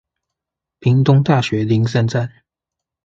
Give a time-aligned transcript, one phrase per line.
[0.79, 2.31] 屏東大學林森站